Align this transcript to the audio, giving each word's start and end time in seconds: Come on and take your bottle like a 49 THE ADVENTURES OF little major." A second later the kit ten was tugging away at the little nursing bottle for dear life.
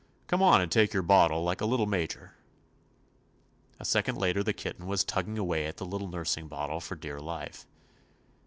Come 0.25 0.41
on 0.41 0.61
and 0.61 0.71
take 0.71 0.93
your 0.93 1.03
bottle 1.03 1.43
like 1.43 1.61
a 1.61 1.65
49 1.67 1.77
THE 1.77 1.83
ADVENTURES 1.95 2.15
OF 2.15 2.21
little 2.23 2.25
major." 2.27 2.37
A 3.81 3.85
second 3.85 4.15
later 4.17 4.41
the 4.41 4.51
kit 4.51 4.79
ten 4.79 4.87
was 4.87 5.03
tugging 5.03 5.37
away 5.37 5.67
at 5.67 5.77
the 5.77 5.85
little 5.85 6.07
nursing 6.07 6.47
bottle 6.47 6.79
for 6.79 6.95
dear 6.95 7.19
life. 7.21 7.67